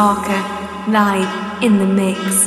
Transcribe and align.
Parker, 0.00 0.42
live 0.90 1.62
in 1.62 1.78
the 1.78 1.84
mix. 1.84 2.39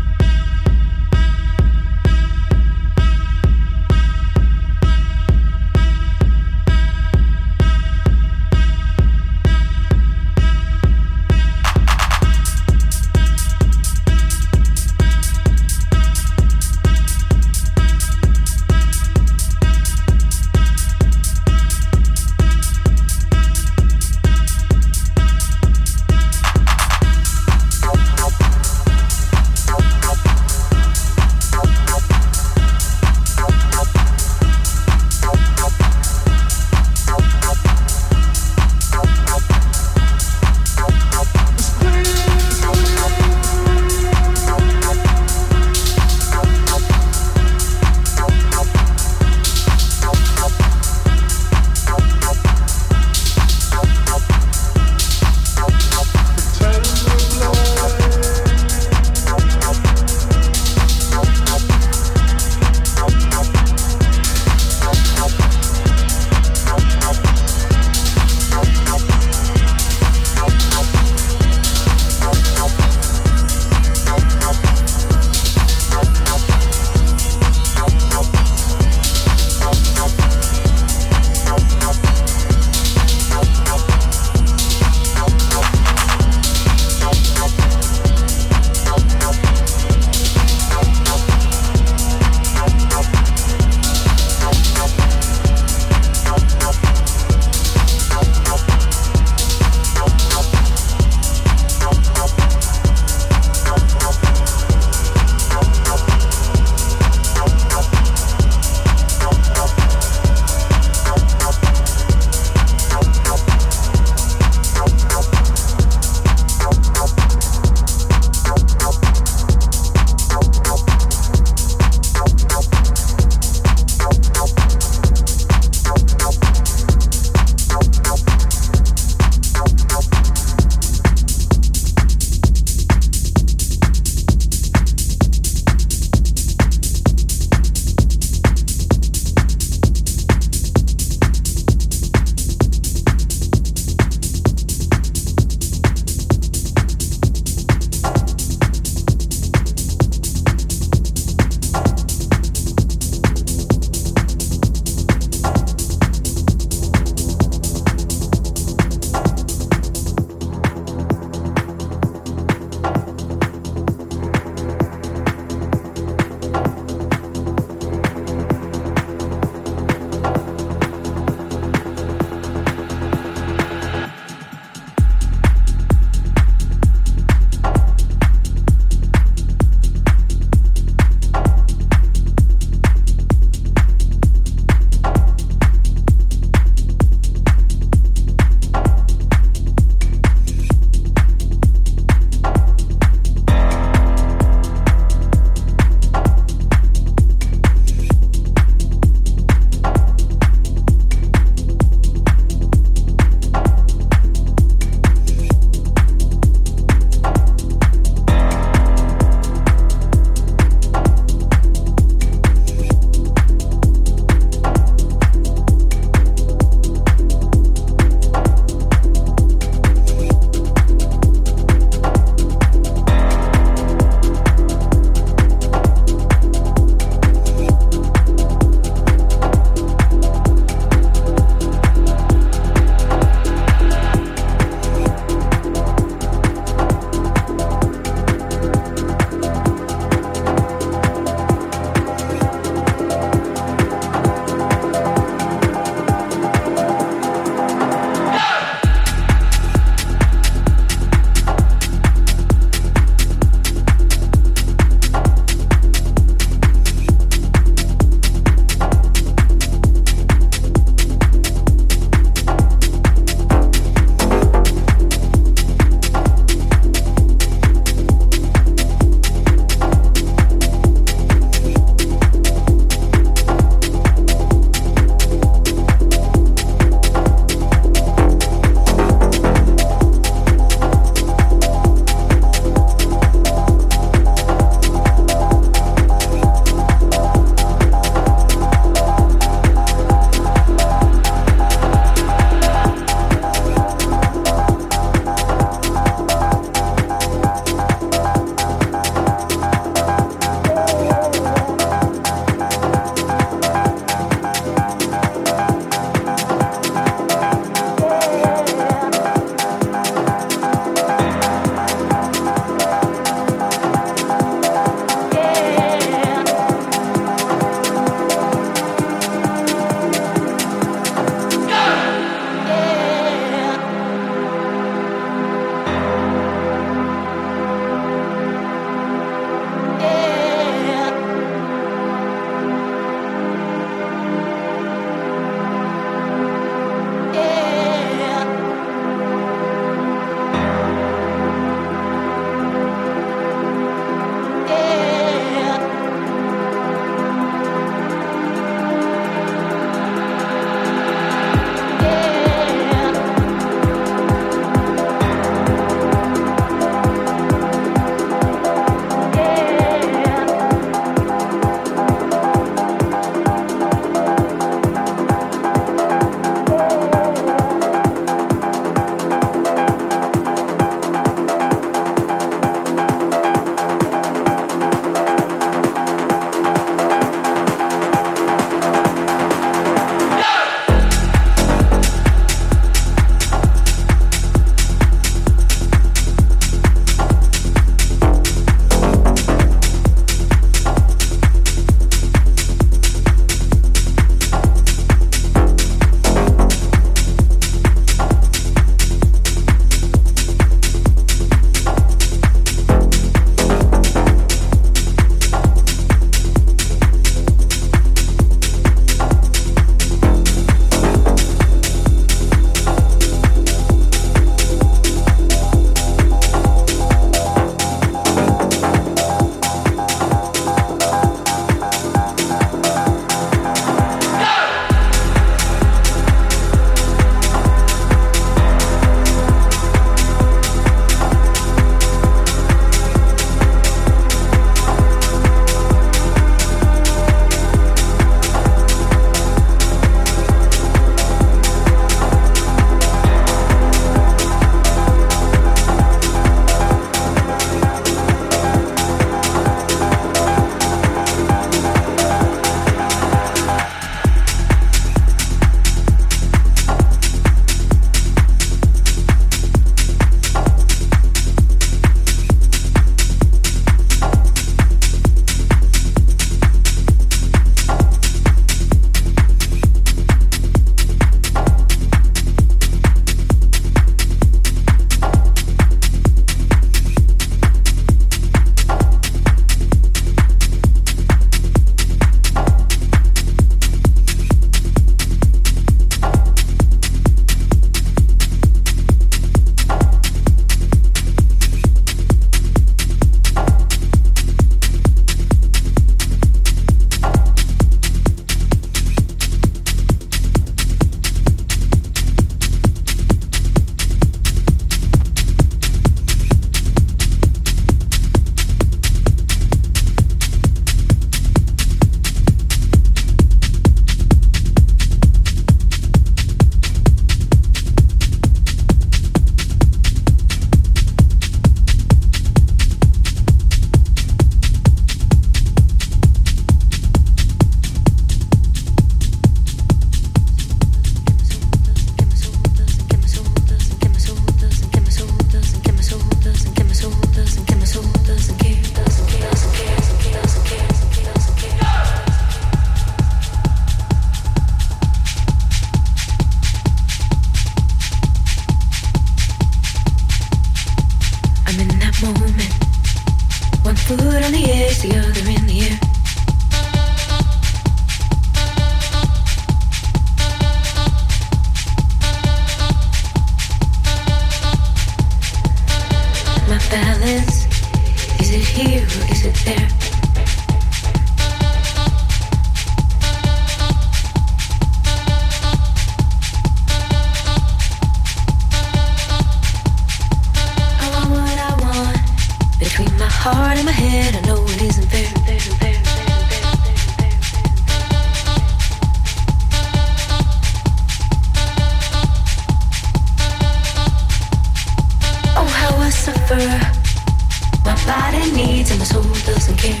Doesn't 599.46 599.78
care. 599.78 600.00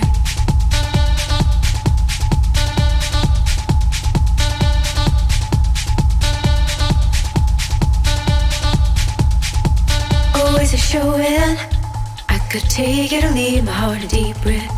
Always 10.34 10.74
a 10.74 10.76
showing. 10.76 11.56
I 12.28 12.38
could 12.50 12.68
take 12.68 13.12
it 13.12 13.24
or 13.24 13.30
leave 13.30 13.64
my 13.64 13.72
heart 13.72 14.02
a 14.02 14.08
deep 14.08 14.36
breath. 14.42 14.72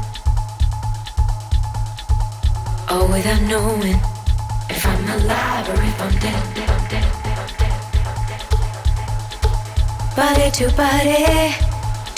All 2.90 3.08
without 3.08 3.40
knowing 3.42 3.98
if 4.68 4.84
I'm 4.84 5.04
alive 5.16 5.68
or 5.70 5.82
if 5.82 6.00
I'm 6.02 6.18
dead. 6.18 6.44
Body 10.14 10.50
to 10.50 10.70
body, 10.76 11.67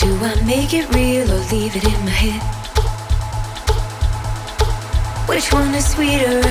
do 0.01 0.17
I 0.17 0.33
make 0.45 0.73
it 0.73 0.89
real 0.95 1.31
or 1.31 1.39
leave 1.51 1.75
it 1.75 1.83
in 1.83 1.99
my 2.03 2.09
head? 2.09 2.41
Which 5.29 5.53
one 5.53 5.75
is 5.75 5.85
sweeter? 5.93 6.41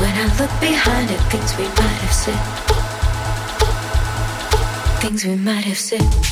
When 0.00 0.14
I 0.22 0.26
look 0.38 0.52
behind 0.60 1.10
at 1.10 1.20
things 1.32 1.56
we 1.56 1.64
might 1.64 2.00
have 2.04 2.12
said. 2.12 2.42
Things 5.00 5.24
we 5.24 5.36
might 5.36 5.64
have 5.64 5.78
said. 5.78 6.29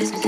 Said, 0.00 0.21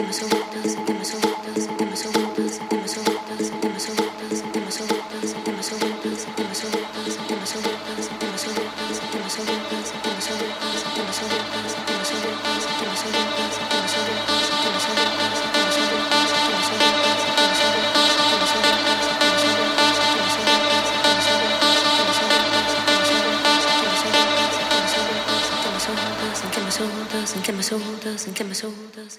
I'm 29.05 29.11
in 29.11 29.17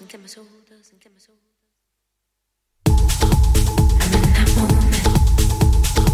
that 4.34 4.50
moment. 4.56 5.06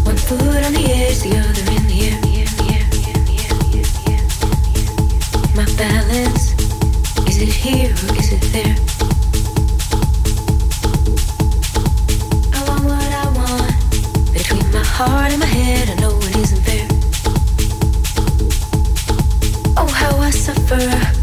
One 0.05 0.15
foot 0.15 0.63
on 0.63 0.73
the 0.73 0.85
edge, 0.93 1.21
the 1.21 1.33
other 1.39 1.65
in 1.71 1.87
the 1.87 1.99
air. 2.05 2.19
My 5.55 5.65
balance, 5.75 6.53
is 7.27 7.41
it 7.41 7.49
here 7.49 7.89
or 7.89 8.15
is 8.19 8.31
it 8.31 8.41
there? 8.53 8.75
I 12.53 12.59
want 12.69 12.83
what 12.85 13.11
I 13.11 13.25
want 13.33 13.73
between 14.33 14.71
my 14.71 14.83
heart 14.83 15.31
and 15.31 15.39
my 15.39 15.47
head. 15.47 15.89
I 15.89 15.95
know 15.99 16.15
it 16.19 16.35
isn't 16.35 16.61
fair. 16.61 16.87
Oh, 19.77 19.87
how 19.87 20.15
I 20.19 20.29
suffer. 20.29 21.22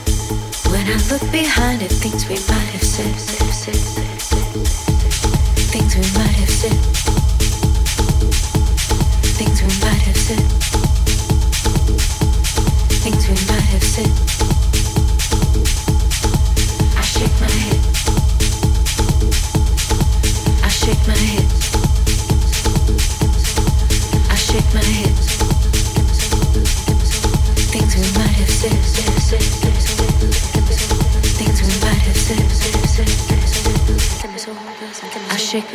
When 0.71 0.87
I 0.87 0.95
look 1.11 1.21
behind 1.33 1.83
at 1.83 1.91
things 1.91 2.29
we 2.29 2.35
might 2.35 2.71
have 2.71 2.83
said, 2.83 3.13
said, 3.19 3.51
said, 3.51 3.75
said, 3.75 4.47
things 5.67 5.95
we 5.95 6.01
might 6.17 6.35
have 6.39 6.49
said, 6.49 6.90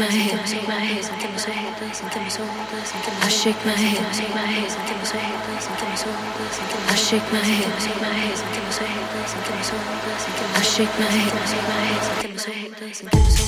my 0.06 0.12
head. 0.12 0.38
I 0.38 0.46
shake 0.46 0.68
my 0.68 0.74
head. 0.74 1.02
I 3.18 3.28
shake 3.28 3.64
my 3.64 3.70
head. 3.70 4.02
I 6.88 6.96
shake 6.96 7.32
my 7.32 7.38
head. 7.38 7.72
I 10.54 10.62
shake 10.62 10.98
my 10.98 11.06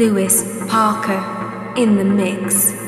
Luis 0.00 0.42
Parker 0.66 1.20
in 1.76 1.96
the 1.96 2.04
mix. 2.04 2.79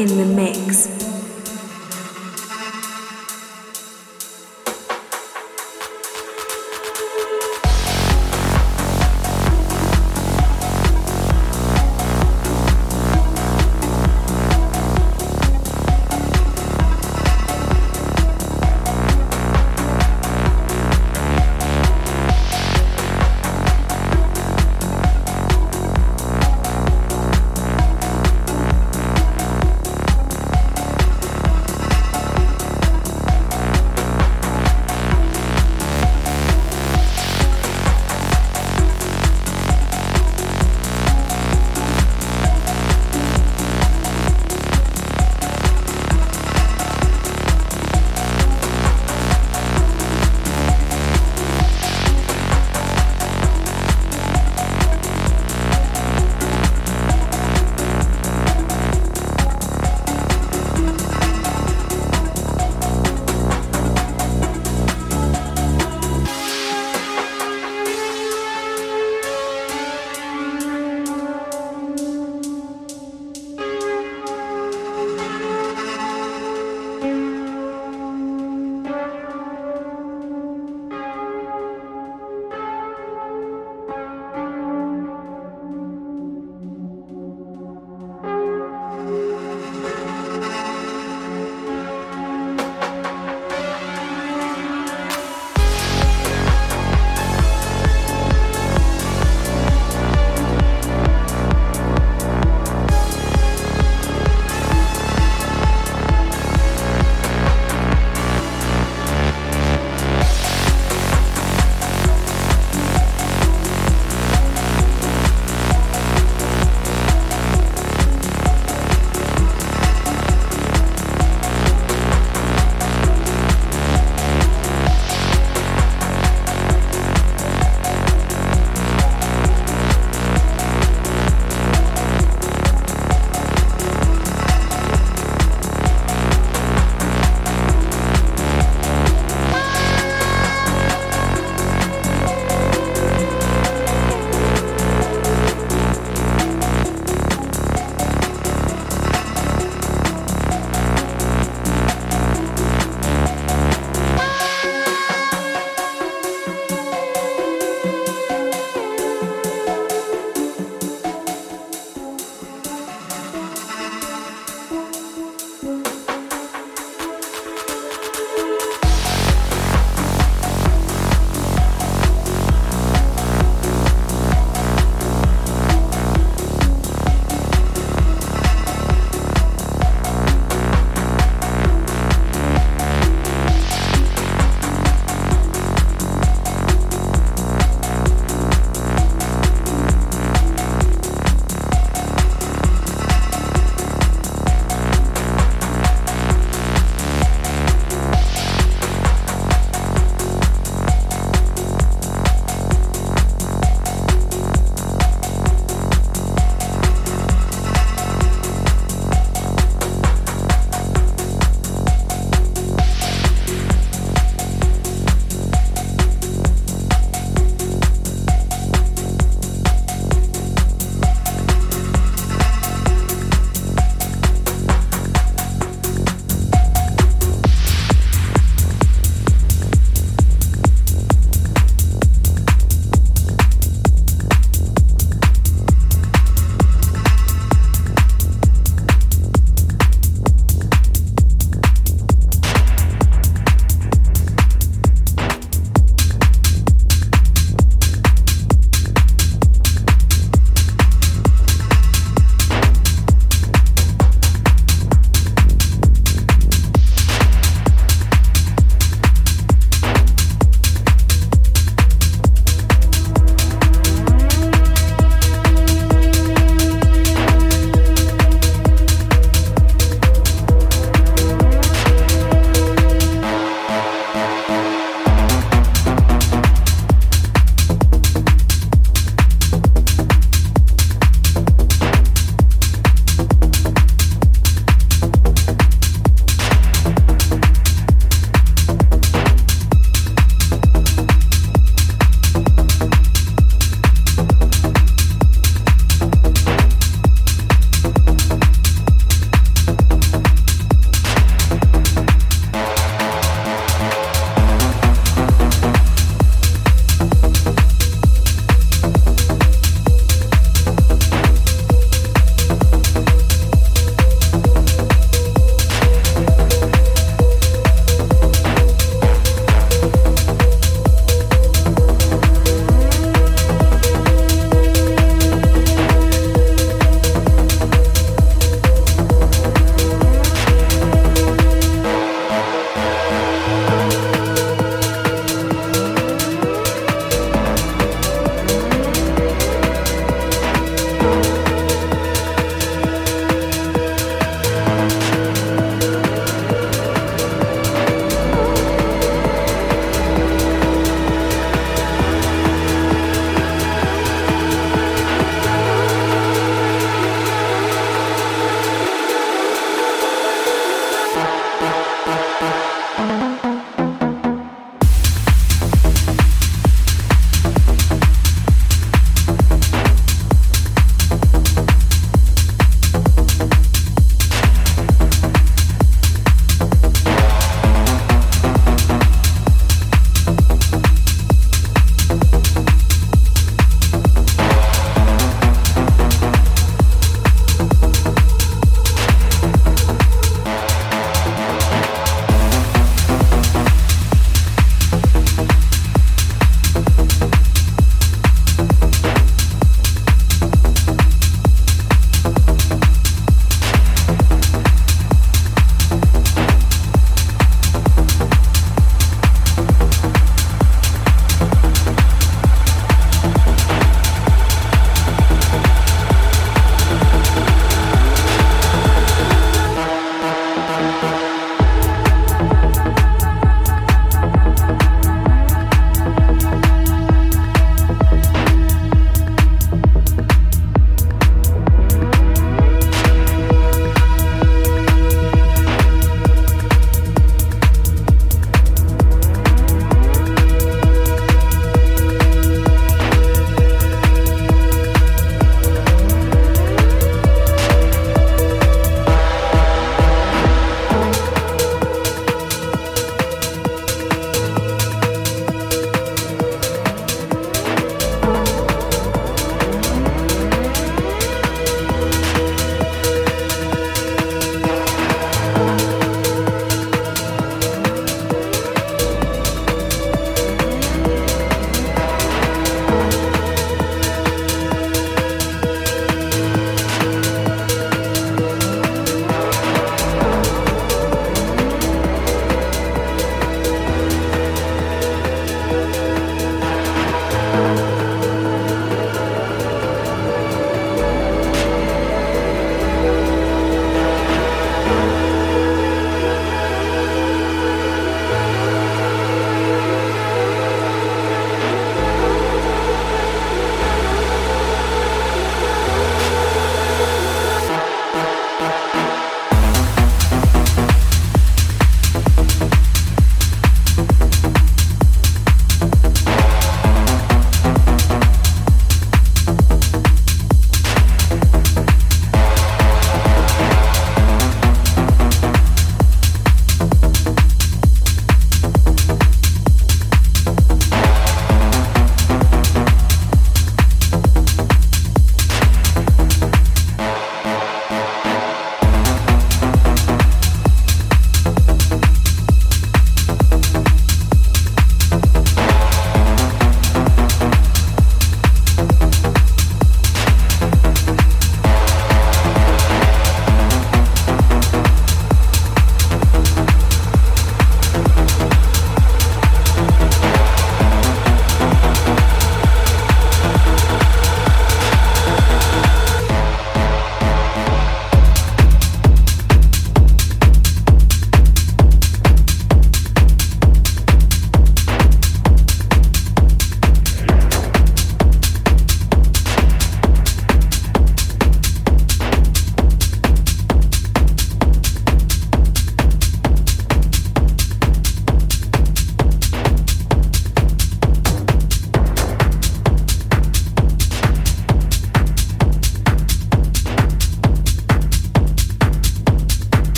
In 0.00 0.16
the 0.16 0.24
mix. 0.24 0.59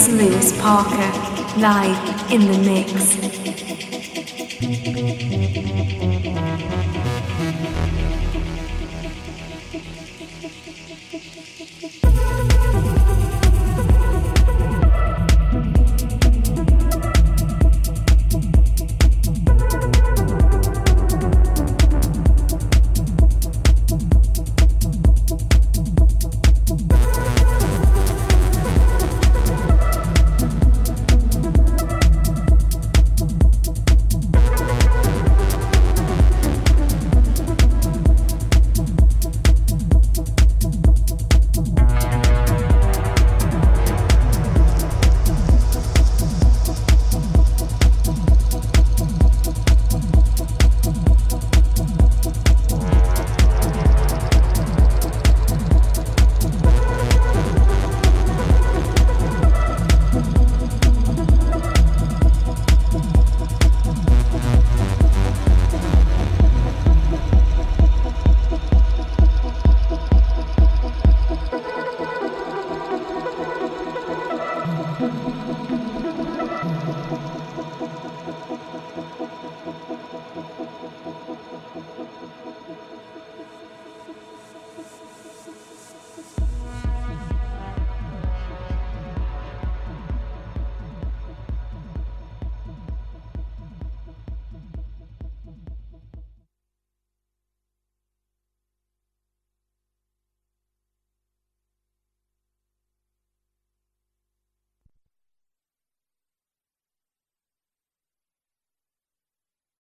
Is 0.00 0.08
Luis 0.08 0.58
Parker, 0.62 1.12
live 1.60 2.32
in 2.32 2.50
the 2.50 2.58
mix. 2.64 3.39